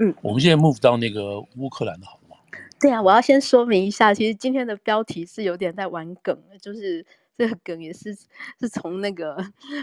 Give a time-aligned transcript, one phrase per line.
[0.00, 2.36] 好，嗯，我们现在 move 到那个乌克兰的好吗？
[2.80, 7.04] 对啊，我要先说明一下，其实今天的标题是有点在玩梗，就是
[7.36, 8.14] 这个梗也是
[8.58, 9.36] 是从那个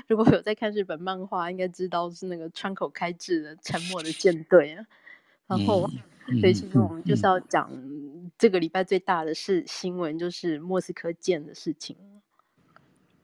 [0.07, 4.85] 如果有在看日本漫画，应该知道是那个川口开志的《沉默的舰队》啊。
[5.45, 5.89] 然后，
[6.27, 7.71] 嗯、所以其实我们就是要讲
[8.37, 11.95] 这个礼拜最大的是新闻，就是莫斯科舰的事情。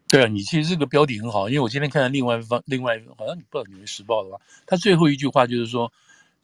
[0.08, 4.40] 对啊，你其实这个标题很好，因为我今天看了另外一方，另外好像你不知道《纽约时报》的吧？
[4.66, 5.92] 他最后一句话就是说，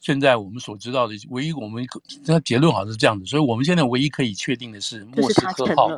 [0.00, 1.86] 现在我们所知道的唯一我们
[2.24, 5.88] 这个结论好像是这样的，所以我们现在唯一可以确定的是，莫斯科号，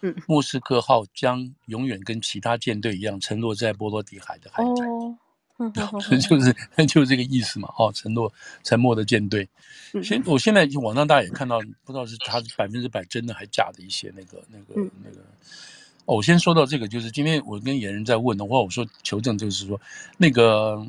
[0.00, 4.82] 嗯，莫斯科号将永远跟其他舰队一样沉落在波罗的海的海底。
[4.82, 5.16] 哦，
[6.28, 6.54] 就是
[6.86, 8.32] 就是这个意思嘛，哦，沉落
[8.64, 9.48] 沉没的舰队。
[10.02, 14.90] 现我现在网上大家也看到，不知道是他百分之百真的还假的一些那个那个那个。
[15.04, 15.16] 那个
[16.04, 19.80] 哦，我先说到这个，就是今天我跟野人在问的话，我说求证，就是说
[20.18, 20.84] 那个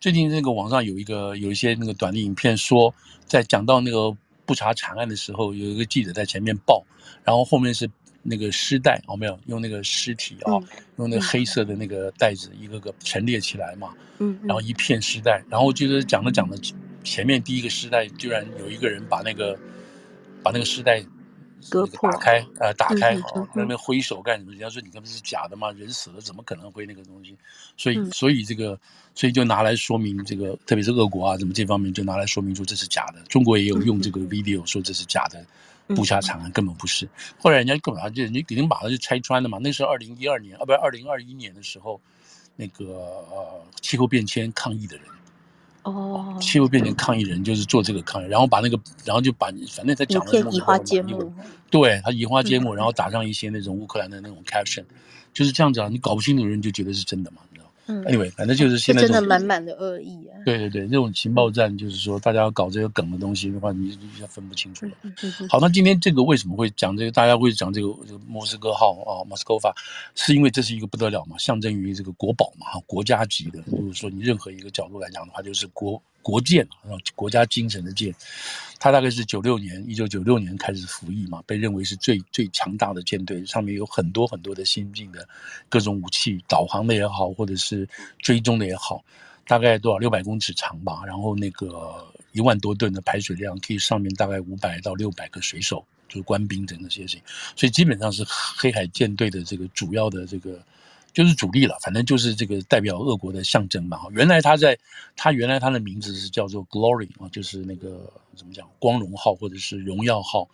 [0.00, 2.94] 最近那个网上有一个有一些那个短的影片，说
[3.26, 6.84] 在讲到那个不查惨案的时候，有一个记者在前面报，
[7.24, 7.90] 然后后面是
[8.22, 10.62] 那个尸袋，哦，没有用那个尸体啊、哦，
[10.98, 19.58] 用那个黑色的那个袋子一个个陈列起来嘛，嗯，然后一片尸袋，然后就是讲着讲着，前面第一个尸袋居然有一个人把那个
[20.42, 21.04] 把那个尸袋。
[21.70, 24.52] 割破，打开，呃，打开，好，那边挥手干什么？
[24.52, 27.36] 人家说你根本是假的嘛，人死了怎么可能会那个东西？
[27.76, 28.78] 所以，所以这个，
[29.14, 33.20] 所以就拿来说明这个，特别是俄国啊，怎么这方面就拿来说明说这是假的。
[33.28, 35.44] 中国也有用这个 video 说这是假的，
[35.94, 37.08] 布下长安根本不是。
[37.38, 38.08] 后来人家干嘛？
[38.08, 39.58] 就人家已经把它就拆穿了嘛。
[39.58, 42.00] 那是二零一二年，啊，不是二零二一年的时候，
[42.56, 42.86] 那个
[43.30, 45.06] 呃气候变迁抗议的人。
[45.82, 51.32] 哦，气候变成抗议人就是做这个抗议，然后把那个，然后就把反正他讲的什么，移花接木，
[51.70, 54.84] 对他移花接木，然后打上一些那种乌克兰的那种 caption，
[55.32, 57.38] 就是这样子啊，你搞不清楚的人就觉得是真的嘛。
[57.88, 60.36] 嗯，Anyway，反正就是现在真的满满的恶意啊。
[60.44, 64.92] 对对对，那种情报战就是说，大家要搞这个梗的东西的话，你你分不清楚了。
[65.48, 67.10] 好，那今天这个为什么会讲这个？
[67.10, 69.74] 大家会讲这个这个莫斯科号啊，莫斯科法，
[70.14, 73.62] 是因为这是一个不得了嘛，象征于这个国宝嘛，哈，国家级的。
[73.62, 76.00] 就是说你任何一个角度来讲的话，就是国。
[76.22, 78.14] 国舰啊，国家精神的舰，
[78.78, 85.26] 它大概是九六年，一九九六年开始服役嘛，被认为是最最强大的舰队，上面有很多很多的先进的
[85.68, 89.02] 各种武器，导航的也好，或者是追踪的也好，
[89.46, 89.98] 大概多少？
[89.98, 97.18] 六百公尺长吧，然后那个一万多吨的排水量，可以上面大概五百到六百个水手，就是官兵等等这些事，
[97.56, 100.60] 所以基本上是黑海舰队的这个主要的这个。
[101.12, 104.00] 就是主力了，反正就是这个代表俄国的象征嘛。
[104.12, 104.78] 原来他在，
[105.16, 110.48] 他原来他的名字是叫做 Glory 啊，就是那个怎么讲，光荣号或者是荣耀号，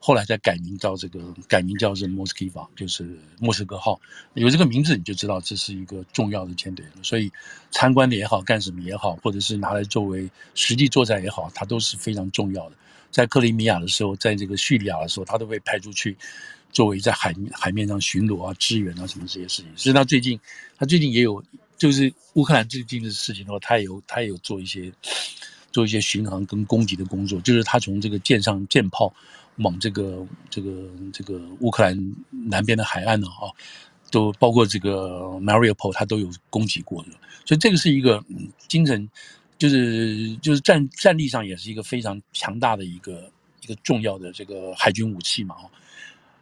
[0.00, 4.00] 后来再改名叫这个，改名叫是 Moskva，就是莫斯科号。
[4.34, 7.30] 有这个名字你就知道这是一个重要的舰队，所以
[7.70, 12.76] 参观的也好，干什么也好，或者是拿来作为实际作战也好，它都是非常重要的。
[13.10, 16.16] 在克里米亚的时候，在这个叙利亚的时候，他都被派出去。
[16.72, 20.38] 作为在海海面上巡逻啊、支援啊什么这些事情，所以他最近，
[20.78, 21.42] 他最近也有，
[21.76, 24.92] 就是乌克兰最近的事情的话，他也有他也有做一些
[25.72, 29.12] 做一些巡航跟攻击的工作，就是他从这个舰上舰炮
[29.56, 33.50] 往这个这个这个乌克兰南边的海岸呢啊，
[34.10, 37.10] 都包括这个 Mariupol，他都有攻击过的，
[37.44, 38.24] 所以这个是一个
[38.68, 39.08] 精神，
[39.58, 43.30] 就是就是战战力上也是一个非常强大的一个
[43.62, 45.66] 一个重要的这个海军武器嘛啊。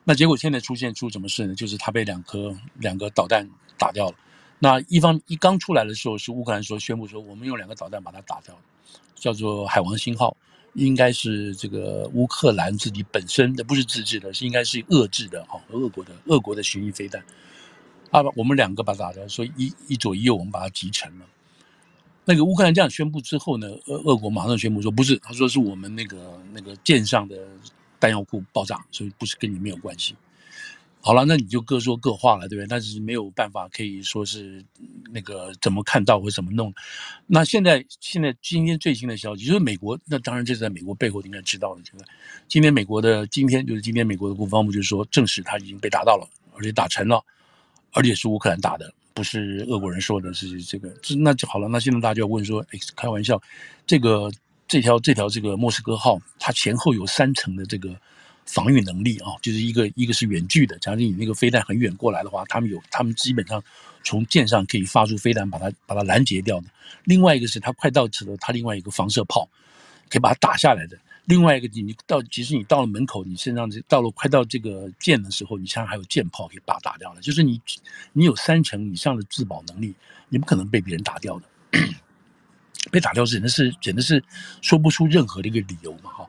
[0.08, 1.54] 那结果现在出现出什么事呢？
[1.54, 3.46] 就是他被两颗两个导弹
[3.76, 4.16] 打掉了。
[4.58, 8.60] 那一方一刚出来的时候，是乌克兰说宣布说，我们用两个导弹把它打掉了，
[9.14, 10.34] 叫做海王星号，
[10.72, 17.22] 应该是这个乌克兰自己本身的，不是自制的，是应该是遏制的哈，俄国的俄国的巡弋飞弹。
[18.10, 21.26] 啊，我们两个把它打掉，所以一一左一右，我们把它击沉了。
[22.24, 27.36] 那个乌克兰这样宣布之后呢，俄俄国马上宣布说不是，他说是我们那个那个舰上的。
[28.00, 30.14] 弹药库爆炸，所以不是跟你没有关系。
[31.00, 32.66] 好了，那你就各说各话了，对不对？
[32.66, 34.62] 但是没有办法可以说是
[35.12, 36.74] 那个怎么看到或怎么弄。
[37.26, 41.82] 那现在现在今天最新的消息就是美国，那当然这是在美国背后应该知道的。
[41.82, 42.04] 这个
[42.48, 47.24] 今天美国的今天就是今天美国的国防部就是说证实他已经被打到了，而且打沉了，
[47.92, 50.90] 而且是乌克兰打的，不是俄国人说的，是这个。
[51.00, 51.68] 这那就好了。
[51.68, 53.40] 那现在大家就要问说，哎，开玩笑，
[53.86, 54.30] 这个。
[54.68, 57.98] 这条这条这个莫斯科号，它前后有三层的这个
[58.44, 63.62] 防御能力啊，就是一个一个是远距的，假如你那个飞弹很远过来的话，他们有他们基本上
[64.04, 66.66] 从舰上可以发出飞弹把它把它拦截掉的。
[67.04, 69.48] 另外一个是它快到时了，它另外一个防射炮
[70.10, 70.98] 可以把它打下来的。
[71.24, 77.20] 另外一个你你到即使你到了门口，你身上这到了快到这个舰的时候，你身上还有舰炮可以把打掉的。
[77.20, 77.60] 就是你
[78.12, 79.94] 你有三层以上的自保能力，
[80.28, 81.80] 你不可能被别人打掉的。
[82.90, 84.22] 被打掉，简直是简直是
[84.60, 86.28] 说不出任何的一个理由嘛，哈。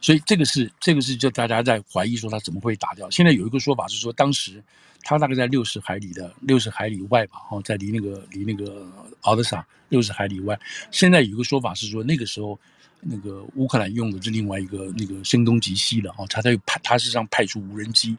[0.00, 3.10] 所以这个是这个是就大家在怀疑说他怎么会打掉。
[3.10, 4.62] 现在有一个说法是说，当时
[5.02, 8.86] 他大概在六十海里的六十海里外吧，哈，在离那个离那个
[9.22, 10.56] 奥德萨六十海里外。
[10.90, 12.58] 现在有一个说法是说，那个时候
[13.00, 18.16] 那个乌克兰用的是另外一个那个声东击西的，哈，他在派他实际上派出无人机，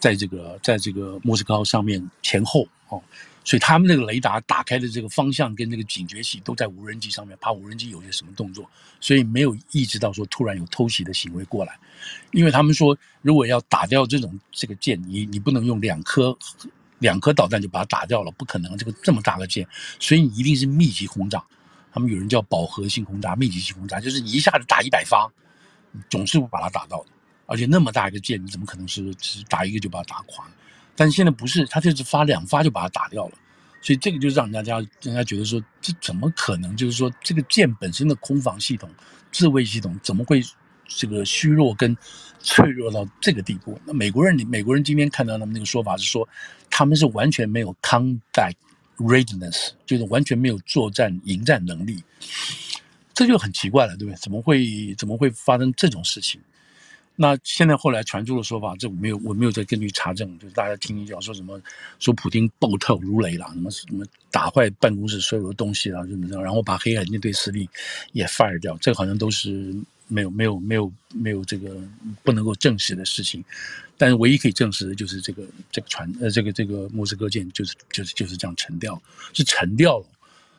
[0.00, 3.00] 在这个在这个莫斯科上面前后，哦。
[3.44, 8.68] 所以他们那个雷达打开的这个方向跟那个警觉器都在无人机上面，怕无人机有些什么动作，
[9.00, 11.78] 所以没有意识到说突然有偷袭的行为过来。
[12.30, 16.36] 因为他们说，如果要打掉这种这个舰，你你不能用两颗
[16.98, 19.66] 两颗导弹就把它打掉了，不可能，这个这么大个舰，
[19.98, 21.42] 所以你一定是密集轰炸。
[21.92, 25.30] 他们有人叫饱和性轰炸、密集性轰炸，就是你一下子打一百发，
[26.08, 27.10] 总是会把它打到的。
[27.44, 30.48] 而且那么大一个舰，你怎么可能是只打一个就把它打垮？
[30.94, 33.32] 但现在不是，他就是发两发就把它打掉了，
[33.80, 36.76] 所以这个就让大家人家觉得说，这怎么可能？
[36.76, 38.88] 就是说，这个舰本身的空防系统、
[39.32, 40.42] 自卫系统怎么会
[40.86, 41.96] 这个虚弱跟
[42.40, 43.80] 脆弱到这个地步？
[43.86, 46.28] 那美国人，美国人今天看到他们那个说法是说，
[46.70, 48.52] 他们是完全没有 combat
[48.98, 52.04] readiness，就是完全没有作战迎战能力，
[53.14, 54.16] 这就很奇怪了，对不对？
[54.18, 56.40] 怎么会怎么会发生这种事情？
[57.22, 61.60] 那现在后来传出的说法，这我没有我没有再根据查证，就是大家听一讲说什么
[62.00, 67.68] 说普京暴跳如雷了，什么什么打坏办公室所有的东西了，怎么着，然后把黑海舰队司令
[68.10, 69.72] 也 fire 掉，这好像都是
[70.08, 71.80] 没有没有没有没有这个
[72.24, 73.44] 不能够证实的事情。
[73.96, 79.00] 但是唯一可以证实的就是这个这个船呃这个这个莫斯科舰就是就是就是这样沉掉，
[79.32, 80.06] 是沉掉了，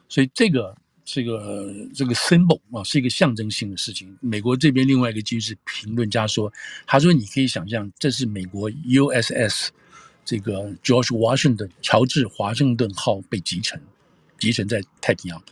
[0.08, 0.74] 所以这个。
[1.06, 4.18] 这个这个 symbol 啊，是一个象征性的事情。
[4.22, 6.52] 美国这边另外一个军事评论家说，
[6.86, 9.70] 他说你可以想象，这是美国 USS
[10.24, 13.82] 这个 George Washington 乔治华盛顿号被击沉，
[14.40, 15.44] 击沉在太平洋。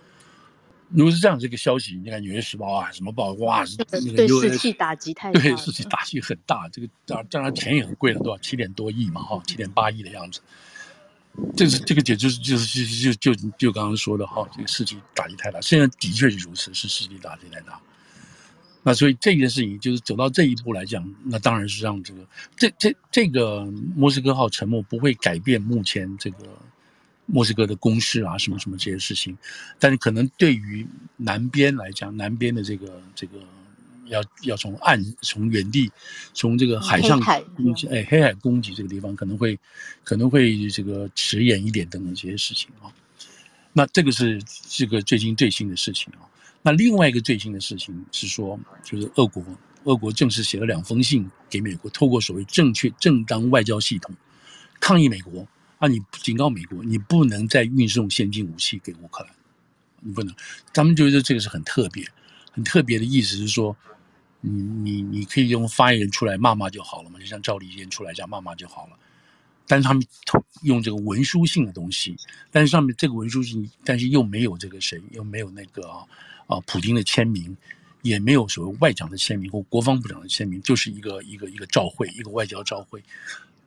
[0.93, 6.67] 如果是这样，这个消息，你看《纽约时报》啊，什么报哇，那个 US, 士气打击太大，对，士气打击很大。
[6.69, 10.41] 这个当当然钱也很贵了，多少七点多亿嘛，哈，七点八亿的样子。
[11.55, 17.79] 这是这个解就是就是就就就就刚刚说的哈，这个士气打击太大，现在的确是如此，是士气打击太大。
[18.83, 22.25] 那所以这件事情就是走到这一步来讲，那当然是让这个
[22.57, 26.37] 这这这个莫斯科号沉没不会改变目前这个
[27.25, 29.37] 莫斯科的攻势啊什么什么这些事情，
[29.79, 30.85] 但是可能对于
[31.15, 33.39] 南边来讲，南边的这个这个。
[34.11, 35.89] 要要从岸从远地
[36.33, 37.19] 从这个海上
[37.55, 39.57] 攻击，哎，黑海攻击这个地方可能会
[40.03, 42.91] 可能会这个迟延一点等等这些事情啊。
[43.71, 46.27] 那这个是这个最近最新的事情啊。
[46.61, 49.41] 那另外一个最新的事情是说，就是俄国
[49.85, 54.13] 俄国正式写了两封信给美国，透过所谓正确正当外交系统
[54.81, 55.47] 抗议美国
[55.79, 59.33] 啊，你警告美国，你不能再运送先进武器给乌克兰，
[60.01, 60.35] 你不能。
[60.73, 62.05] 他们觉得这个是很特别，
[62.51, 63.73] 很特别的意思是说。
[64.41, 68.97] 你你你可以用发言人出来骂骂就好了嘛，就像赵立坚出来这样骂骂就好了。
[69.67, 70.03] 但是他们
[70.63, 72.17] 用这个文书性的东西，
[72.51, 76.05] 但是上面这个文书性，但是又没有这个谁，又没有那个啊
[76.47, 77.55] 啊普京的签名，
[78.01, 83.01] 也没有所谓外长的签名或国防部长的签名，就是一个一个一个照会，一个外交照会。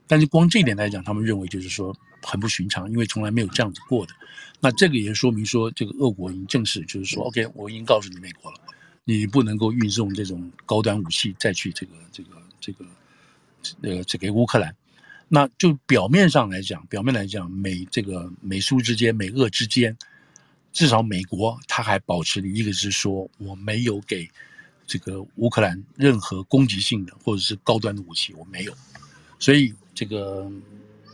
[0.06, 4.12] 但是光这一点来讲，他们认为就是说很不寻常，因为从来没有这样子过的。
[4.60, 8.58] 那这个也说明说，这个俄国已经正式就是说，OK，我已经告诉你美国了。
[9.06, 12.84] 你不能够运送这种高端武器再去这个这个这个
[13.82, 14.74] 呃，这给乌克兰，
[15.28, 19.94] 那就表面上来讲，表面来讲，美这个美苏之间、美俄之间，
[20.72, 24.26] 至少美国他还保持了一个是说，我没有给
[24.86, 28.74] 这个乌克兰任何攻击性的或者是高端的武器，我没有，
[29.38, 30.50] 所以这个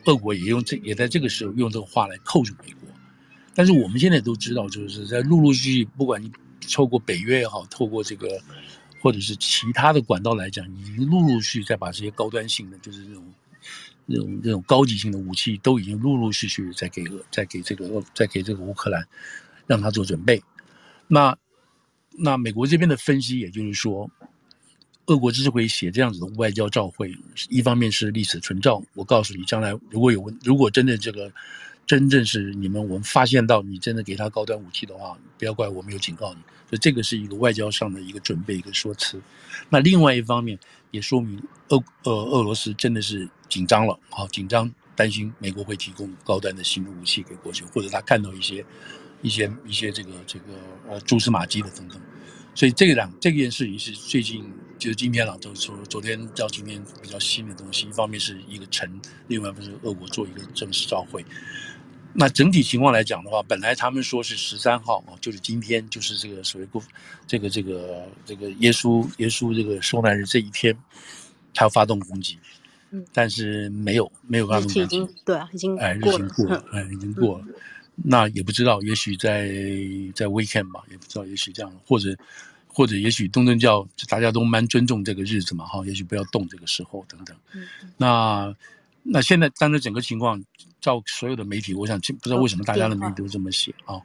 [0.05, 2.89] 俄国也用这也在这个时候用这个话来扣住美国，
[3.55, 6.31] 但是我们现在都知道，就是在陆陆续续，不管你。
[6.73, 8.41] 透过北约也好，透过这个
[9.01, 13.25] 或者是其他的管道来讲，已经陆陆续续在把这些高端性的，就是这种、
[14.09, 19.07] 这种、这种高级性的武器，都已经陆陆续续在给俄、在给这个、在给这个乌克兰，
[19.67, 20.43] 让他做准备。
[21.09, 21.37] 那
[22.13, 24.11] 那美国这边的分析，也就是说，
[25.07, 27.15] 俄国之所以写这样子的外交照会，
[27.49, 31.33] 一方面是历史存照，我告诉你，将来如果有问如果真的这个。
[31.91, 36.39] 真正是你们，我们发现到你真的给他高端武器的话，不要怪我没有警告你。
[36.69, 39.21] 所以这个是一个外交上的一个准备，一个说辞。
[39.71, 40.57] 那另外一方面
[40.93, 48.65] 也说明俄呃俄罗斯真的是紧张了，好紧张，担心美国会提供高端的新的武器给过去，或者他看到一些
[49.21, 50.45] 一些一些这个这个
[50.89, 52.01] 呃蛛丝马迹的等等。
[52.55, 57.89] 所以这两这件事情是最近就是今天了，就是说昨天到今天比较新的东西。
[57.89, 58.89] 一方面是一个城，
[59.27, 61.25] 另外不是俄国做一个正式照会。
[62.13, 66.83] 那整体情况来讲的话，本来他们说是十三号啊，就是今天，就是这个所谓过
[67.27, 70.77] 这个这个这个耶稣耶稣这个受难日这一天，
[71.55, 72.37] 他要发动攻击，
[72.91, 77.45] 嗯，但是没有没有发动攻击，对啊，已经哎日经过了，哎已经过了，
[77.95, 79.49] 那也不知道，也许在
[80.13, 82.17] 在 weekend 吧，也不知道，也许这样，或者
[82.67, 88.57] 或者也许东正教大家都蛮尊重这个日子嘛，哈，也许不要动这个时候等等，嗯，那。
[89.03, 90.43] 那现在，但是整个情况，
[90.79, 93.99] 照所有的媒体，我想不知道为什么大家的媒体都这么写啊，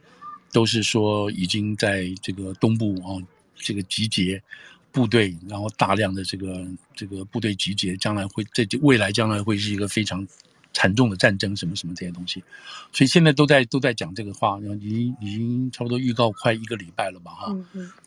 [0.52, 3.20] 都是说已经在这个东部啊，
[3.56, 4.42] 这个集结
[4.90, 10.26] 部队，然后大量的这个这个部队集结，将来会这未来将来会是一个非常
[10.72, 12.42] 惨重的战争，什么什么这些东西，
[12.90, 17.56] 所以现在都在都在讲这个话，然后已经已经差不多预告快一个礼拜了吧，哈，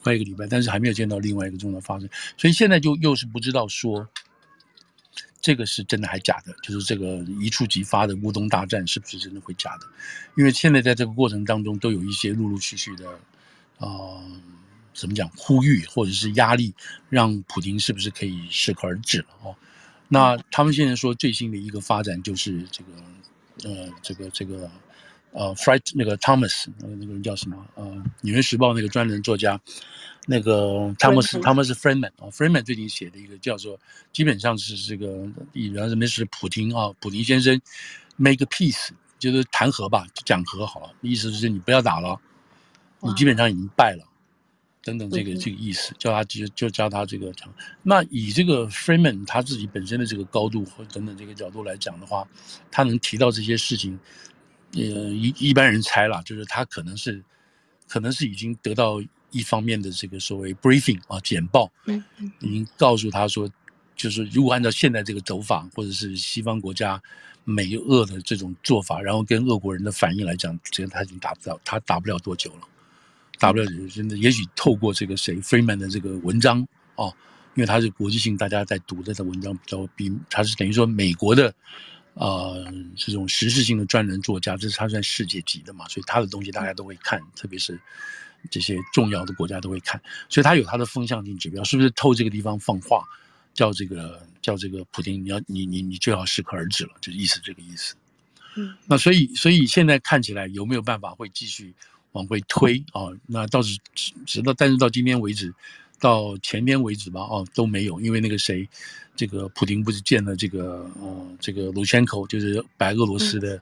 [0.02, 4.10] 快一个礼拜，但是还没有见到另外一个重要发生，所以现在就又是不知道说。
[5.42, 6.54] 这个是真的还假的？
[6.62, 9.88] 就是这个一触即发的乌东大战是不是真的会假的？
[10.38, 13.10] 因为现在在这个过程当中都有一些陆陆续续的，
[13.78, 14.22] 啊、
[14.94, 16.74] 怎么讲呼吁或者是压力，
[17.10, 19.56] 让普京是不是可以适可而止了哦？
[20.08, 24.70] 那他们现在说最新的一个发展就是这个，呃，这个这个，
[25.32, 27.66] 呃，Fright 那个 Thomas 那个那个人叫什么？
[27.76, 27.86] 呃，
[28.22, 29.60] 《纽约时报》那个专栏作家。
[30.28, 33.80] 那个汤姆斯，汤姆斯·弗里曼啊，弗里曼最近写的一个叫做，
[34.14, 37.60] 基本上是这个以，原来认为是普京啊，普京先生
[38.16, 42.20] make a peace，就是谈和吧，就讲和好了，意思就是你不要打了，
[43.00, 44.06] 你基本上已经败了，
[44.84, 47.52] 等等这个这个意思，叫他就就叫他这个讲。
[47.82, 52.28] 那以这个 Freeman 他自己本身的这个高度和等等这个角度来讲的话，
[52.70, 54.00] 他能提到这些事情，
[54.74, 57.24] 呃，一一般人猜了，就是他可能是，
[57.88, 59.02] 可能是已经得到。
[59.32, 62.04] 一方面的这个所谓 briefing 啊简报，嗯，
[62.40, 63.48] 已经告诉他说，
[63.96, 67.00] 就是如果按照现在这个走法，或者是西方国家
[67.44, 72.62] 美俄的这种做法，然后跟俄国人的反应来讲，这个他已经打不了，他打不了多久了，
[73.38, 77.14] 打不了，真的，也许透过这个谁 Freeman 的这个文章哦，
[77.54, 81.54] 因为他是国际性，大家在读的这文章比较比他是等于说美国的。
[82.20, 82.66] 呃，
[82.98, 87.80] 这种时事性的专栏作家，这是他算世界级的嘛，所以他的东西大家都会看，特别是
[88.52, 93.06] 这些重要的国家都会看，所以他有他的风向性指标，是不是透这个地方放话，
[93.54, 97.96] 叫这个叫这个普京，你要你你你最好适可而止了，就意思这个意思。
[98.58, 101.74] 嗯，那所以所以现在看起来有没有办法会继续
[102.12, 103.08] 往回推啊？
[103.28, 103.80] 那倒是
[104.26, 105.54] 直到，但是到今天为止。
[106.00, 108.68] 到前天为止吧，哦，都没有，因为那个谁，
[109.16, 113.62] 这个普京不是见了这个，呃，这个卢宣科，就是白俄罗斯的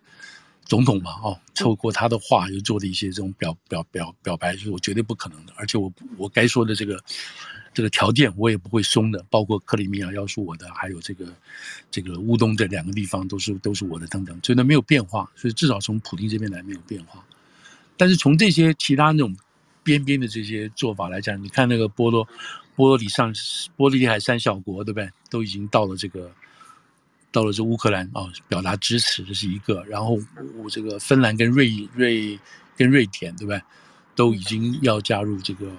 [0.65, 7.03] 总统嘛，哦，透过他的话又做了一些这种表表表表白，就是我绝对不可能的，而且我我该说的这个
[7.73, 11.25] 这个条件我也不会松的，包括克里米亚要是我的，还有这个
[11.89, 17.25] 这个乌东这两个地方都是都是我的等等，所以呢没有变化，所以至少从普京这边来没有变化，
[17.97, 19.35] 但是从这些其他那种。
[19.87, 22.27] 边边的这些做法来讲，你看那个波罗
[22.75, 23.33] 波罗里上
[23.77, 25.09] 波罗的海三小国，对不对？
[25.29, 26.29] 都已经到了这个
[27.31, 29.81] 到了这乌克兰啊，表达支持，这是一个。
[29.85, 30.19] 然后
[30.57, 32.37] 我这个芬兰跟瑞瑞
[32.75, 33.61] 跟瑞典，对不对？
[34.13, 35.71] 都已经要加入这个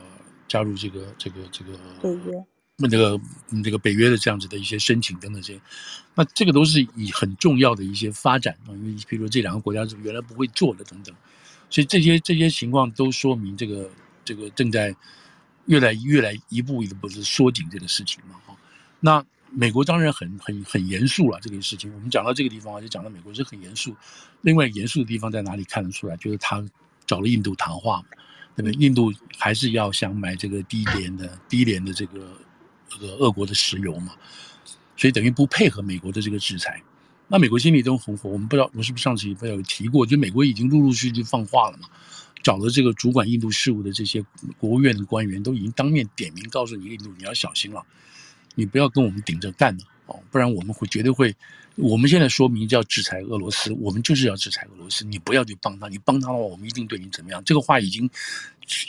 [0.46, 2.46] 加入这个这个这个北约，
[2.78, 3.20] 那这个
[3.62, 5.60] 这个北约的这样子的一些申请等等这些，
[6.14, 11.14] 那这个都是以很重要的一些发展啊，因为比如说这两个国家是原来不会做的等等。
[11.70, 13.90] 所以这些这些情况都说明，这个
[14.24, 14.94] 这个正在
[15.66, 18.56] 越来越来一步一步的缩紧这个事情嘛哈。
[19.00, 21.92] 那美国当然很很很严肃了这个事情。
[21.94, 23.94] 我们讲到这个地方就讲到美国是很严肃。
[24.42, 26.16] 另外严肃的地方在哪里看得出来？
[26.16, 26.64] 就是他
[27.06, 28.02] 找了印度谈话，
[28.56, 28.72] 对不对？
[28.72, 32.30] 印度还是要想买这个低廉的低廉的这个
[32.88, 34.14] 这个俄国的石油嘛，
[34.96, 36.82] 所以等于不配合美国的这个制裁。
[37.28, 41.88] 那美国心里都很火，我们不知道我是不是上次也有提过，就美国已经陆陆续续放话了嘛，
[42.42, 44.24] 找了这个主管印度事务的这些
[44.58, 47.84] 国务院的官员，都已经当面点名告诉你印度，你要小心了，
[48.54, 51.34] 你不要跟我们顶着干了哦，不然我们会绝对会。
[51.80, 57.40] 我们现在说明叫制裁俄罗斯，我们就是要制裁俄罗斯，你不要去帮他，你帮他的话，我们一定对你怎么样。
[57.44, 58.10] 这个话已经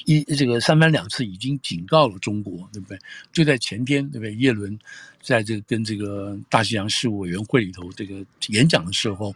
[0.06, 2.98] 一这个三番两次已经警告了中国，对不对？
[3.32, 4.34] 就在前天，对不对？
[4.34, 4.80] 叶伦
[5.22, 9.36] 在这个跟这个大西洋事务委员会里头这个演讲的时候，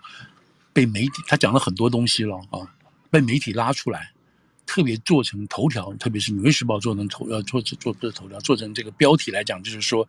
[0.71, 2.59] 被媒体他讲了很多东西了啊，
[3.09, 4.11] 被媒体拉出来，
[4.65, 10.07] 特别做成头条，特别是《纽约时报》做成头要做做做头条，做成这个标题来讲，就是说。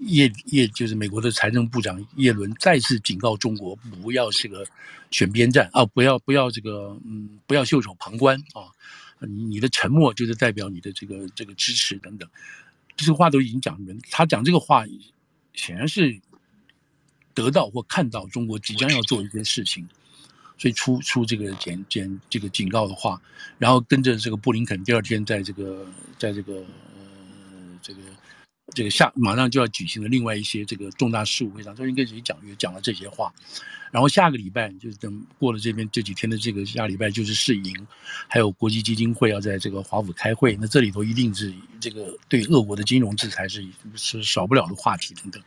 [0.00, 4.62] 叶叶就是美国的财政部长叶伦再次警告中国，不要这个
[5.10, 8.68] 选边站啊，不要不要这个嗯，不要袖手旁观啊，
[9.20, 12.28] 你的沉默就是代表你的这个这个支持等等，
[12.96, 14.84] 这些话都已经讲明，他讲这个话
[15.52, 16.18] 显然是
[17.34, 19.86] 得到或看到中国即将要做一件事情，
[20.56, 23.20] 所以出出这个简简这个警告的话，
[23.58, 25.86] 然后跟着这个布林肯第二天在这个
[26.18, 28.00] 在这个呃这个
[28.74, 33.32] 这个下马上就要举行的另外一些这个重大事务会上，中间跟谁讲也讲了这些话，
[33.90, 37.86] 然后下个礼拜就是等过了这边这几天的这个下礼拜就是世银，
[38.28, 45.42] 还有国际基金会要在这个华府开会，那这里头一定是这个对俄国的金融制裁是是少不了的话题等等，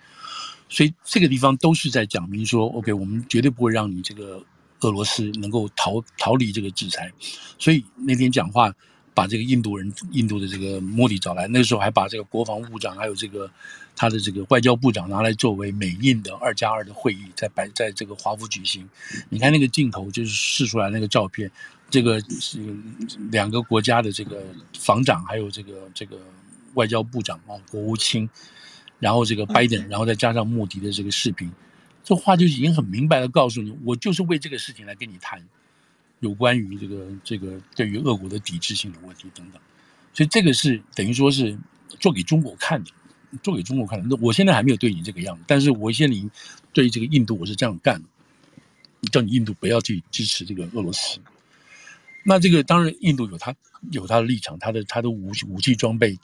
[0.69, 4.43] 所以这个地方都是在讲明说，OK，我们绝对不会让你这个。
[4.81, 7.11] 俄罗斯能够逃逃离这个制裁，
[7.57, 8.73] 所以那天讲话
[9.13, 13.49] 把这个印度人、印度的这个莫迪找来，那个时候还把这个国防部长还有这个
[13.95, 18.87] 他的这个外交部长拿来作为美印的二加二的会议，在白在这个华府举行。
[19.29, 21.51] 你看那个镜头，就是试出来那个照片，
[21.89, 22.59] 这个是
[23.31, 24.41] 两个国家的这个
[24.77, 26.17] 防长，还有这个这个
[26.75, 28.29] 外交部长啊，国务卿，
[28.99, 31.51] 然后这个拜登，然后再加上莫迪的这个视频。
[32.01, 35.43] 这话就已经很明白的告诉你，我就是为这个事情来跟你谈，
[36.19, 39.61] 有关于这个这个对于俄国的抵制性的问题等等，
[40.13, 41.57] 所以这个是等于说是
[41.99, 42.91] 做给中国看的，
[43.41, 44.05] 做给中国看的。
[44.09, 46.31] 那我现在还没有对你这个样子，但是我现在已经
[46.73, 48.07] 对这个印度我是这样干的，
[49.11, 51.19] 叫你印度不要去支持这个俄罗斯。
[52.23, 53.55] 那这个当然印度有他
[53.91, 56.17] 有他的立场，他的他的武武器装备。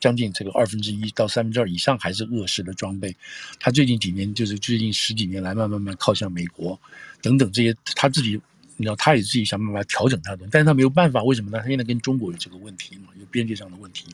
[0.00, 3.14] 将近这个二分之一到三分之二以上还是俄式的装备，
[3.60, 6.76] 他最近几年就是最近十几年来慢慢慢靠向美国，
[7.20, 8.40] 等等这些他自己，
[8.82, 11.60] 你知道他也自己想办法调整他的，但是他没有办法，为什么呢？
[11.60, 14.06] 他现在跟中国有这个问题嘛，有边界上的问题，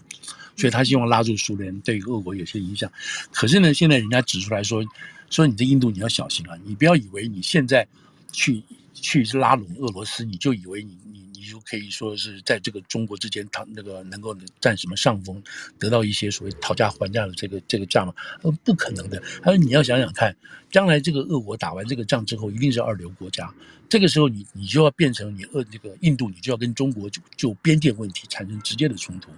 [0.57, 2.93] 所以他希望拉住苏联，对于俄国有些影响。
[3.33, 4.85] 可是呢，现在人家指出来说，
[5.31, 7.89] 说你在印度你要小心啊，你不要以为你现在
[8.31, 11.28] 去去拉拢俄罗斯，你就以为你你。
[11.39, 15.41] 你就可以说是在这个中国之间，他那个能够占什么上风，
[15.79, 19.23] 得到一些所谓讨价还价的这个这个价码，呃，不可能的。
[19.41, 20.37] 他说你要想想看，
[20.69, 23.55] 将来这个俄国打完这个仗之后，一定是二流国家，
[23.89, 29.31] 这个时候你你就要变成你俄这个印度，你就要跟中国就就边界问题产生直接的冲突。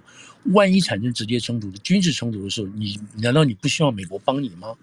[0.53, 4.75] 万一产生直接冲突的军事冲突的时候，你难道你不希望美国帮你吗？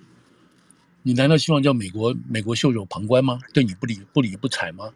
[1.03, 3.41] 你难道希望叫美国美国袖手旁观吗？
[3.53, 4.93] 对你不理不理不睬吗？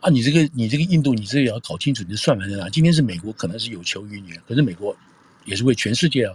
[0.00, 2.68] 啊，你这个你这个印度，你这个也要搞清楚你的算盘在哪。
[2.68, 4.96] 今天是美国，可能是有求于你，可是美国
[5.44, 6.34] 也是为全世界啊。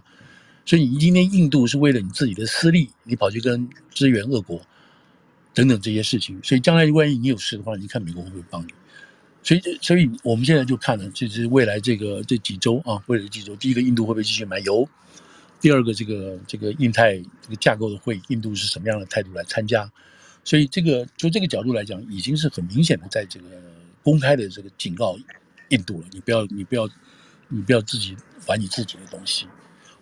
[0.66, 4.62] 所以你今天印度是为了你自己的私利，你跑去跟支援俄国
[5.54, 6.40] 等等这些事情。
[6.44, 8.74] 所以将来万一你有事的话，你看美国会不会帮你？
[9.44, 14.88] 所以，所以我们现在就看了，就是未来这个这几周啊，未来几周，第一个印度会不会继续买油？
[15.62, 19.90] 第二个，这个这个印太这个架构的会，印度是什么样的态度来参加？
[20.44, 23.46] 所以这个就这个角度来讲，已经是很明显的在这个
[24.04, 25.18] 公开的这个警告
[25.70, 26.08] 印度了。
[26.12, 26.90] 你不要，你不要，
[27.48, 28.16] 你不要自己
[28.48, 29.48] 玩你自己的东西。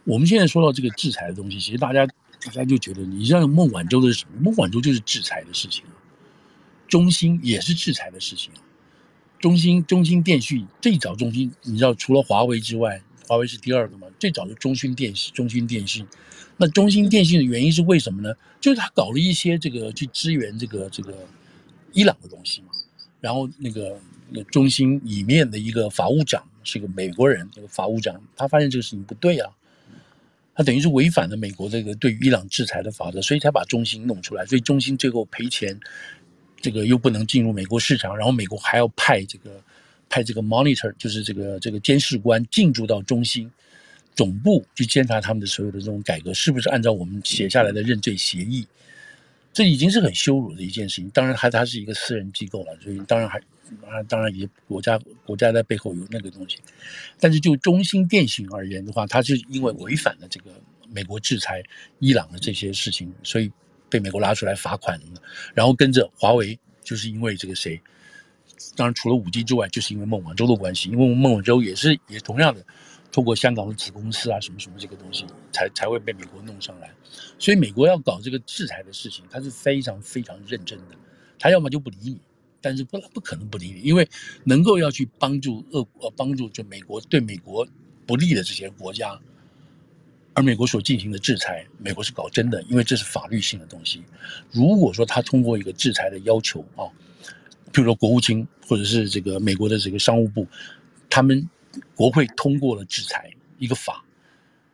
[0.04, 4.42] 我们现在说到这个制裁的东西，其实大家大家就觉得，你像孟晚舟的是什么？
[4.42, 5.94] 孟晚舟就是制裁的事情啊。
[6.88, 8.60] 中兴也是制裁的事情啊。
[9.40, 14.08] 中兴中兴电讯最早中兴，你知道除了华为之外，华为是第二个嘛？
[14.20, 16.08] 最早的中兴电信，中兴电信。
[16.62, 18.32] 那中兴电信的原因是为什么呢？
[18.60, 21.18] 就是他搞了一些这个去支援这个这个
[21.92, 22.68] 伊朗的东西嘛。
[23.20, 29.50] 然后那个那中兴里面的一个法务长是个美国人，这个法务长他发现这个事情不对啊，
[30.54, 34.46] 他等于是违反了美国这个对于伊朗制裁的法则，所以才把中兴弄出来。
[34.46, 35.80] 所以中兴最后赔钱，
[36.62, 39.60] 这个又不能进入美国市场，然后美国还要派这个
[40.10, 43.52] 派这个 monitor，就是这个这个监视官进驻到中兴。
[44.16, 48.68] 总部去监察他们的所有的这种改革是不是按照我们写下来的认罪协议？
[49.54, 51.10] 这已经是很羞辱的一件事情。
[51.10, 53.38] 当然，还它是一个私人机构了，所以当然还
[53.86, 56.58] 啊，当然也国家国家在背后有那个东西。
[57.20, 60.52] 但是就中兴电信而言的话，它是因为违反了这个
[60.90, 61.62] 美国制裁
[62.00, 63.52] 伊朗的这些事情，所以
[63.90, 64.98] 被美国拉出来罚款。
[65.54, 67.82] 然后跟着华为，就是因为这个谁？
[68.78, 72.66] 当然除了五 G 之外，就是因为孟晚舟的关系，因为孟晚舟也是也同样的。
[73.12, 76.90] 通过香港的子公司啊，什么什么这个东西，才才会被美国弄上来。
[77.38, 80.96] 所以美国要搞这个制裁的事情，他是非常非常认真的。
[81.38, 82.22] 他要么就不理你，
[82.62, 84.08] 但是不不可能不理你，因为
[84.46, 87.68] 能够要去帮助俄国，帮助就美国对美国
[88.06, 89.20] 不利的这些国家，
[90.34, 94.02] 而美国所进行的制裁，美国是搞真的，因为这是法律性的东西。
[94.52, 96.88] 如果说他通过一个制裁的要求啊，
[97.74, 100.48] 譬如说国务卿或者是这个美国的这个商务部，
[101.10, 101.50] 他们。
[101.96, 104.04] 国会通过了制裁一个法，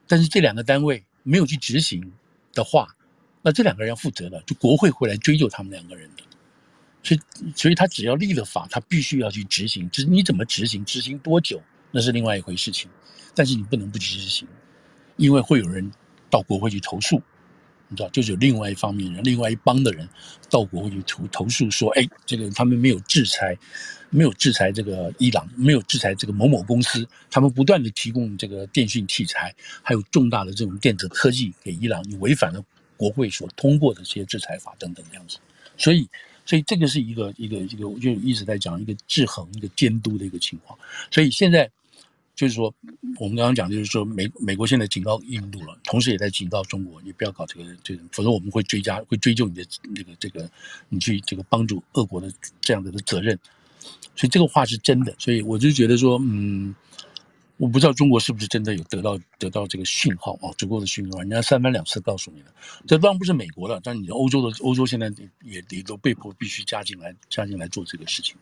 [0.08, 2.12] 但是这两个单位没有去执行
[2.54, 2.96] 的话，
[3.42, 6.24] 那这两个人要负责的，就国会会来追究他们两个人的。
[7.04, 9.90] 所以，所以他只要立了法，他必须要去执行。
[9.90, 12.90] 只你怎么执行，执行多久，那是另外一回事情。
[13.34, 14.48] 但是你不能不去执行，
[15.16, 15.92] 因为会有人
[16.30, 17.22] 到国会去投诉，
[17.90, 20.08] 你知道，就是有另外一方面人，另外一帮的人
[20.50, 23.58] 到国会去投投诉说，哎，这个他们没有制裁，
[24.10, 32.64] 没有制裁这个伊朗，没有制裁这个某某公司，他们不断的提供这个电讯器材，还有重大的这种电子科技给伊朗，你违反了
[32.98, 35.38] 国会所通过的这些制裁法等等这样子，
[35.78, 36.08] 所以，
[36.46, 40.78] 所以这个是一个一个一个，我就一直在讲一个制衡、一个监督的一个情况，
[41.10, 41.70] 所以现在。
[42.38, 42.72] 就是说，
[43.20, 50.48] 我们刚刚讲，就是说美美国现在警告印度了，同时也在警告中国，你不要搞这个这个，否则我们会追加，会追究你的这个这个，
[50.88, 53.38] 你去这个帮助俄国的这样的的责任。
[54.16, 56.76] 所以这个话是真的，所以我就觉得说，嗯，
[57.58, 62.54] 我不知道中国是不是真的有得到得到这个讯号啊，足够的讯号，人家三番两次告诉你了。
[62.86, 68.36] 这当然不是美国了，但你的欧洲的欧洲现在也也都被迫必须加进来加进来做这个事情。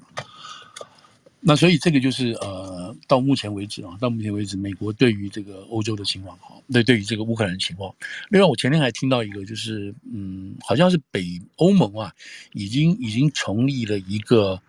[1.48, 7.94] 那所以这个就是呃，到目前为止啊，到目前为止，美国对于这个欧洲的情况，哈，对，对于这个乌克兰的情况。
[8.30, 12.12] 另外，我前天还听到一个，就是嗯，好像是北欧盟啊，
[12.54, 14.60] 已经已经成立了一个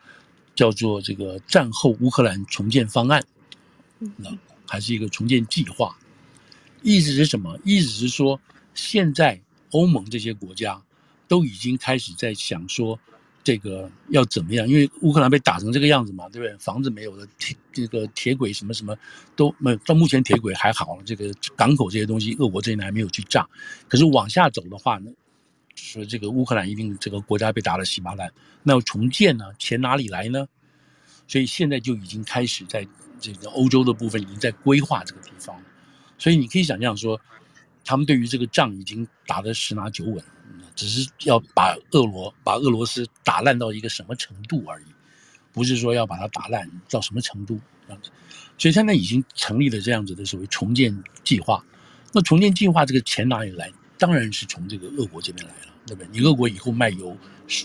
[0.55, 3.25] 叫做这个战后乌克兰重建方案，
[3.99, 4.37] 那
[4.67, 5.97] 还是一个重建计划。
[6.83, 7.59] 意思是什么？
[7.65, 8.39] 意思是说，
[8.75, 10.83] 现在欧盟这些国家
[11.27, 13.01] 都已经开始在想说。
[13.47, 14.67] 这个要怎么样？
[14.67, 16.57] 因为乌克兰被打成这个样子嘛，对不对？
[16.59, 18.93] 房子没有了，铁这个铁轨什么什么
[19.37, 19.73] 都没。
[19.87, 23.49] 到目前铁轨还好，这个港口这些东西，俄国这边还没有去炸。
[23.87, 25.13] 可是往下走的话呢，
[25.77, 28.29] 说这个乌克兰一定这个国家被打得稀巴烂，
[28.65, 29.45] 那要重建呢？
[29.61, 30.45] 钱哪里来呢？
[31.29, 32.85] 所以现在就已经开始在
[33.21, 35.55] 这个欧洲的部分已经在规划这个地方。
[36.19, 37.21] 所以你可以想象说，
[37.85, 40.21] 他们对于这个仗已经打得十拿九稳。
[40.77, 44.85] 只是要把俄罗把俄罗斯打烂到一个什么程度而已，
[45.53, 47.59] 不是说要把它打烂到什么程度
[47.89, 48.11] 这样子。
[48.57, 51.65] 所以现在已经成立了这样子的所谓重建计划。
[52.13, 53.73] 那重建计划这个钱哪里来？
[53.99, 56.09] 当然是从这个俄国这边来了，对不对？
[56.13, 57.17] 你俄国以后卖油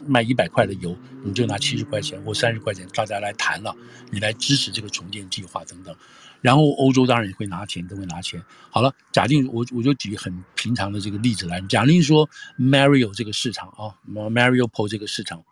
[0.07, 3.75] 卖一百块的油，你就拿七十块钱或三十块钱，大家来谈了，
[4.09, 5.93] 你来支持这个重建计划等等。
[6.41, 8.43] 然后欧洲当然也会拿钱，都会拿钱。
[8.71, 12.27] 好了，假定我我就举很平常的这个例子来，假定说
[12.59, 15.43] Mario 这个市场啊，Mario p o 这个市场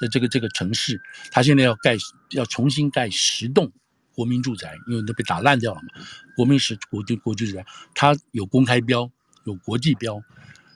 [0.00, 1.96] 的这个这个城市，它现在要盖
[2.30, 3.72] 要重新盖十栋
[4.14, 5.88] 国民住宅，因为都被打烂掉了嘛。
[6.36, 9.10] 国民是国就国际住宅，它有公开标，
[9.44, 10.22] 有国际标，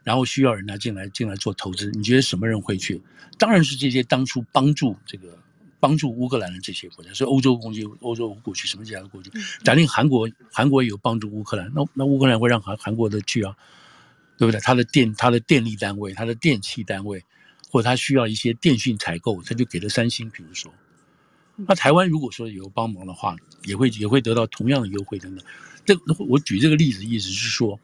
[0.02, 1.90] 然后需要人家进来进来做投资。
[1.92, 3.00] 你觉得什么人会去？
[3.38, 5.38] 当然是这些当初帮助这个。
[5.86, 9.30] 帮助乌克兰的这些国家，所以欧洲攻击欧洲过去什么国家的过去？
[9.62, 13.56] 假定韩国韩国也有帮助乌克兰，那那乌克兰会让韩韩国的去啊，
[14.36, 14.60] 对不对？
[14.60, 17.22] 他的电他的电力单位，他的电器单位，
[17.70, 20.28] 或者他需要一些电讯采购，他就给了三星。
[20.30, 20.74] 比如说，
[21.54, 25.44] 那台湾如果说有帮忙的话，也会也会得到同样的优惠等等。
[25.84, 27.78] 这我举这个例子，意思是说，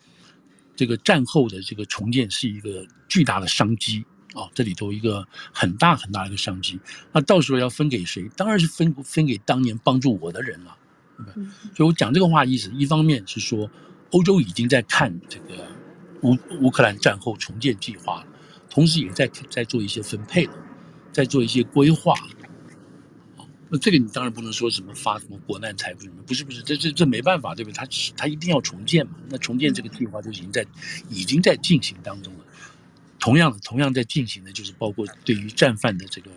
[0.74, 4.04] 这个战后的这个重建是一个巨大的商机。
[4.34, 6.78] 啊、哦，这里头一个很大很大的一个商机，
[7.12, 8.28] 那到时候要分给谁？
[8.36, 10.76] 当然是分分给当年帮助我的人了，
[11.16, 11.44] 对不对？
[11.74, 13.70] 所以我讲这个话意思，一方面是说，
[14.10, 15.66] 欧洲已经在看这个
[16.22, 18.26] 乌乌克兰战后重建计划了，
[18.70, 20.54] 同时也在在做一些分配了，
[21.12, 22.14] 在做一些规划。
[23.68, 27.74] 那这个你当然不能说什么发什么国难财什么，不是不是，这这这没办法，对不对？
[27.74, 30.66] 他他一定要重建嘛，那重建这个计划就已经在
[31.08, 32.41] 已经在进行当中了。
[33.22, 36.28] 同样的，同样在进行的，就是包括对于战犯的这个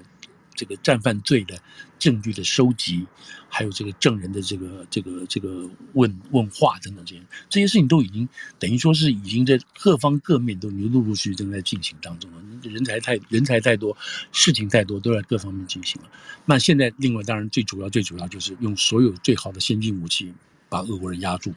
[0.54, 1.60] 这个战犯罪的
[1.98, 3.08] 证据的收集，
[3.50, 12.38] 还有这个证人的这个这个这个问问话等等这些这些事情，都已经等于说是已经在各方各面都陆陆续续正在进行当中了。
[12.62, 13.98] 人才太人才太多，
[14.32, 16.10] 事情太多，都在各方面进行了。
[16.46, 20.32] 那现在另外当然最主要最主要就是用所有最好的先进武器
[20.70, 21.52] 把俄国人压住，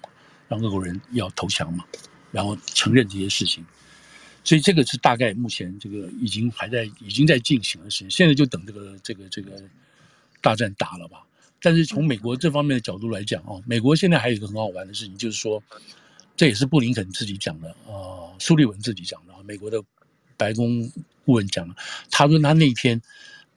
[0.49, 1.85] 让俄国人要投降嘛，
[2.33, 3.63] 然后承认这些事情。
[4.49, 9.63] 所以这个是大概目前这个已经还在已经在进行的事情，现在就等这个这个这个
[10.41, 11.23] 大战打了吧。
[11.61, 15.63] 但是从美国这方面的角度来讲啊，美国现在还有一个很好玩的事情，就是说，
[16.35, 19.83] 这也是布林肯自己讲的啊，苏利文自己讲的啊，美国的
[20.39, 20.91] 白宫
[21.27, 21.75] 顾问讲的。
[22.11, 23.03] 他说他那天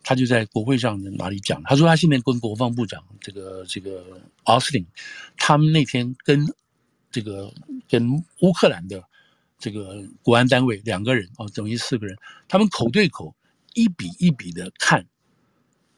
[0.04, 4.04] 他就在国会上哪里讲，他说他现在跟国防部长这个这个
[4.44, 4.86] 奥斯汀，
[5.38, 6.46] 他们那天跟
[7.10, 7.54] 这个
[7.88, 9.02] 跟乌克兰的。
[9.62, 12.17] 这个国安单位两个人啊，等于四个人，
[12.50, 13.34] 他们口对口，
[13.76, 15.06] 一笔一笔的看，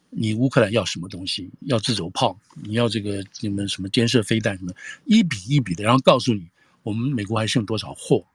[0.10, 1.50] 你乌克兰要什么东西？
[1.62, 4.74] 要自走炮，你要这个你们什么监射飞弹什么，
[5.06, 6.46] 一笔一笔的，然后告诉你
[6.84, 8.26] 我们美国还剩多少货，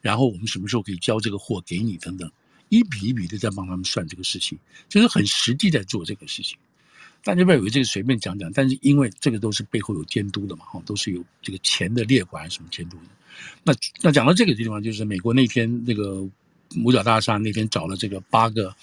[0.00, 2.30] 然后我们什么时候可以交这个货给你等等，
[2.68, 4.56] 一笔一笔的在帮他们算这个事情，
[4.88, 6.56] 就是很实际在做这个事情。
[7.24, 13.04] 大家不要以为这个随便讲讲，但是因为这个都是背后有监督的嘛，哈，都是有这个钱的列管什么监督的。
[13.64, 16.26] 那那讲到这个地方，就是美国那天那个
[16.84, 18.74] 五角大厦那天找了这个八个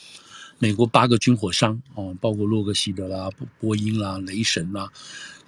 [0.60, 4.91] 美国八个军火商哦，包括洛克希德啦、波音啦、雷神啦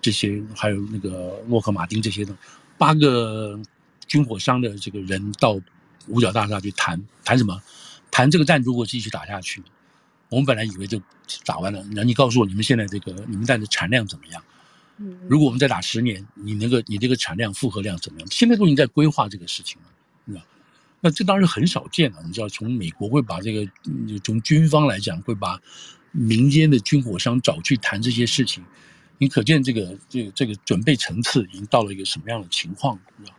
[0.02, 2.36] 这些，还有那个洛克马丁这些的
[2.78, 3.60] 八个
[4.08, 5.60] 军火商的这个人到
[6.08, 7.62] 五角大厦去谈谈什么？
[8.10, 9.62] 谈这个战如果继续打下去，
[10.30, 11.02] 我们本来以为就
[11.46, 11.84] 打完了。
[11.92, 14.44] 那你告诉我，你们现在这个你们弹的产量怎么样？
[15.30, 18.28] 如果我们再打十年，你那个你这个产量负荷量怎么样？
[18.32, 19.88] 现在都已经在规划这个事情了，
[20.26, 20.46] 你知道？
[21.02, 22.18] 那这当然很少见了。
[22.26, 23.70] 你知道，从美国会把这个
[24.24, 25.62] 从军方来讲，会把
[26.12, 28.64] 民间的军火商找去谈这些事情，
[29.20, 33.38] 你可见这个这个这个准备层次已经到了一个什么样的情况，你知道？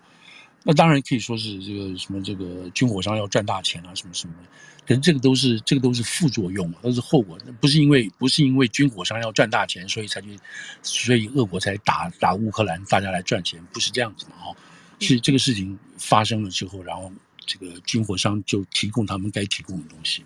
[0.65, 4.49] 那当然可以说是这个什么这个军火商要赚大钱啊，什么什么的。
[4.87, 10.39] 可是这个都是这个都是副作用，都是后果，不是因为不是因为军火商要赚大钱，所以才去，
[10.83, 14.37] 所以俄国才打打乌克兰，大家来赚钱，不是这样子嘛？
[14.37, 14.57] 哈，
[14.99, 17.13] 是这个事情发生了之后，然后
[17.45, 20.25] 这个军火商就提供他们该提供的东西，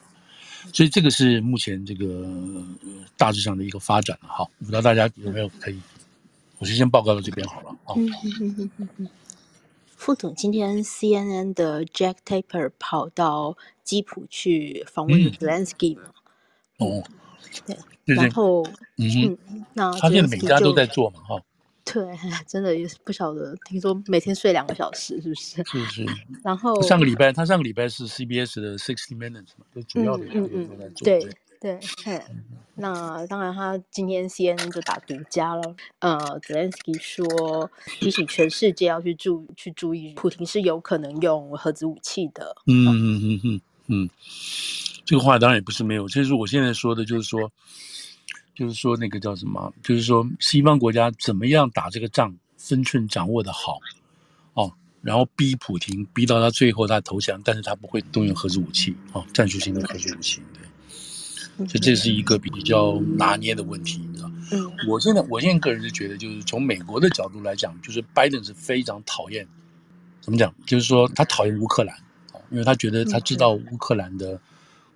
[0.72, 2.24] 所以这个是目前这个
[3.16, 4.28] 大致上的一个发展了。
[4.28, 5.80] 好，不知道大家有没有可以，
[6.58, 7.94] 我就先报告到这边好了啊。
[10.02, 16.02] 副总，今天 CNN 的 Jack Tapper 跑到基辅去访问 Zelensky 嘛？
[16.78, 17.04] 哦，
[17.64, 17.76] 对，
[18.16, 19.38] 然后嗯，
[19.74, 21.20] 那他现在每家都在做嘛？
[21.20, 21.40] 哈，
[21.84, 22.04] 对，
[22.48, 25.62] 真的也是不晓得，听说每天睡两个小时，是不是？
[25.62, 26.06] 是是。
[26.42, 31.04] 然后上个礼拜，他上个礼拜是 CBS 的 Sixty Minutes 嘛，就主要的人都在做。
[31.04, 31.28] 对。
[31.62, 31.78] 对，
[32.74, 35.62] 那当然，他今天 CNN 就打独家了。
[36.00, 37.70] 呃，Zelensky 说
[38.00, 42.56] 提醒全世界要去注去注意，普京是有可能用核子武器的。
[42.66, 44.10] 嗯嗯嗯嗯嗯，
[45.04, 46.08] 这个话当然也不是没有。
[46.08, 47.52] 其实我现在说的就是说，
[48.56, 49.72] 就是说那个叫什么？
[49.84, 53.78] 就是说西方国家怎么样打这个仗，分寸掌握的好
[54.54, 54.72] 哦，
[55.02, 60.42] 然后逼普丁逼到他最后他投降，但是他不会动用核子武器哦，战术性的核子武器。
[60.54, 60.61] 对。
[61.66, 64.30] 所以这是一个比较拿捏的问题，你知道？
[64.52, 69.46] 嗯，我现在我现在个人是觉得，就是从美国的角度来讲，就是拜登是非常讨厌，
[70.20, 70.54] 怎么讲？
[70.66, 71.96] 就是说他讨厌乌克兰，
[72.50, 74.38] 因为他觉得他知道乌克兰的，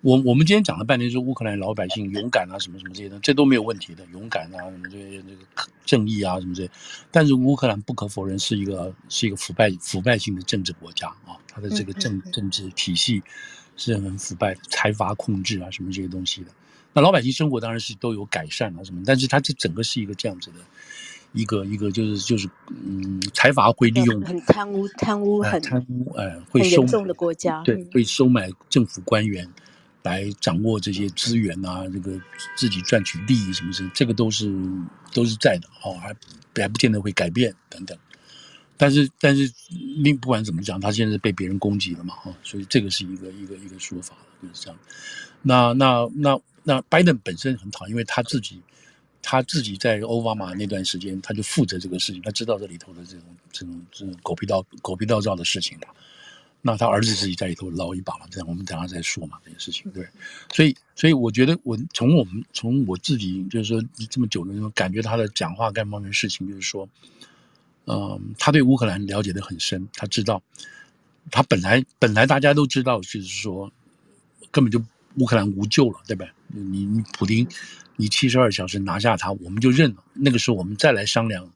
[0.01, 6.69] 我我们今天讲了半天说乌克兰老百姓勇敢啊，什么什么这些的，这都没有问题的，勇敢啊，什么这些这个正义啊，什么这些。
[7.09, 13.23] 但是乌克兰不可否认是一个是一个腐败腐败性的政治国家啊，他的这个政政治体系。
[13.77, 16.47] 是很腐败，财阀控制啊，什么这些东西的。
[16.93, 19.03] 那老百姓生活当然是都有改善啊，什么。
[19.05, 20.57] 但是它这整个是一个这样子的，
[21.31, 29.47] 一个一个就是就是嗯，财阀会利用很贪污，贪污很贪污，哎，会收很严重的国家，对，会收买政府官员
[30.01, 32.19] 来掌握这些资源啊，这个
[32.55, 34.51] 自己赚取利益什么什么，这个都是
[35.13, 36.15] 都是在的哦，还
[36.55, 37.95] 还不见得会改变等等。
[38.79, 39.51] 但是，但是，
[39.97, 44.79] 另不管怎么讲，他现在被别人攻击了嘛，哈，所以这个是一个一个一个说法，就是这样。
[45.41, 48.61] 那那那那拜登本身很讨厌，因为他自己
[49.23, 55.87] 他自己在奥巴马那段时间，他就负责这个事情，他知道这里头的这种这种这种狗屁倒狗屁倒灶的事情的。
[56.61, 60.07] 那他儿子自己在里头捞一把嘛，这样我们等下再说嘛，这件事情对。
[60.53, 66.87] 所以，所以我觉得我从我们从我自己就是说这么久的那种感觉，他的讲话干方面事情，就是说。
[67.87, 70.43] 嗯，他对乌克兰了解的很深，他知道，
[71.31, 73.71] 他本来本来大家都知道，就是说，
[74.51, 74.83] 根本就
[75.15, 76.27] 乌克兰无救了，对吧？
[76.47, 77.47] 你你普京，
[77.95, 80.03] 你七十二小时拿下他，我们就认了。
[80.13, 81.49] 那个时候我们再来商量，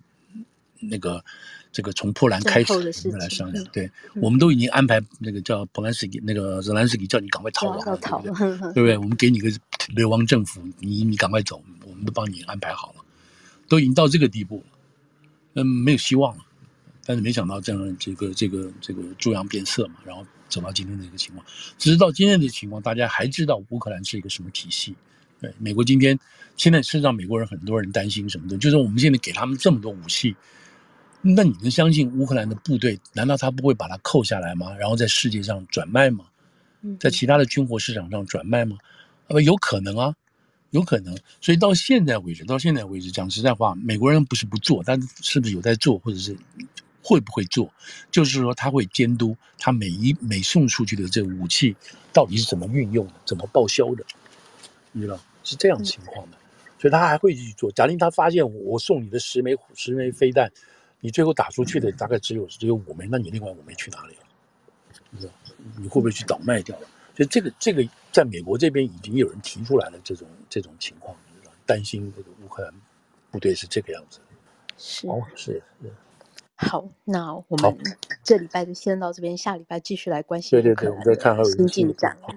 [0.80, 1.24] 那个
[1.72, 3.62] 这个从波兰开始，我们来商量。
[3.74, 8.98] 对，我们都已经安排那个叫波兰斯基，那个泽兰斯基叫你赶快逃亡，逃，对不对？
[8.98, 9.52] 我们给你个
[9.90, 13.04] 流亡政府，你你赶快走，我们都帮你安排好了，
[13.68, 14.71] 都已经到这个地步了。
[15.54, 16.44] 嗯，没有希望了，
[17.06, 21.46] 但是没想到这样这个这个这个猪羊变色嘛，然后走到今天的一个情况。
[21.78, 24.96] 直到今天的情况，大家还知道乌克兰是一个什么体系。
[25.40, 26.18] 对，美国今天
[26.56, 30.36] 现在是让美国人很多人担心什么的，就是我们现在给他们这么多武器，
[31.22, 33.00] 那你能相信乌克兰的部队？
[33.14, 34.76] 难道他不会把它扣下来吗？
[34.76, 36.26] 然后在世界上转卖吗？
[37.00, 38.78] 在其他的军火市场上转卖吗？
[39.28, 40.16] 呃，有可能啊。
[40.72, 46.36] 有可能，所以到现在为止，到现在为止，讲实在话，美国人不是不做，但是是不是有在做，或者是
[47.04, 47.72] 会不会做，
[48.10, 51.76] 就是说他会监督他每一每送出去的这武器
[52.14, 54.04] 到底是怎么运用的，怎么报销的，
[54.92, 56.38] 你知道是这样情况的，
[56.80, 57.72] 所以他还会去做。
[57.72, 60.52] 假定他发现我送你的十枚十枚飞弹，
[61.02, 64.22] 你最后打出去的大概只有只有五枚，那你另外五枚去哪里了？
[65.10, 65.34] 你知道
[65.78, 66.88] 你会不会去倒卖掉了？
[67.18, 71.16] 所以这个这个在美国这边已经有人提出来了这种这种情况？
[71.64, 72.74] 担心这个乌克兰
[73.30, 74.20] 部队是这个样子。
[74.78, 75.94] 是，哦，是是。
[76.56, 77.78] 好，那我们
[78.24, 80.50] 这礼拜就先到这边，下礼拜继续来关心。
[80.52, 82.18] 对对对，我们再看还有新进展。